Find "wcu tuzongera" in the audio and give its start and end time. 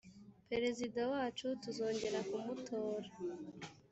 1.11-2.19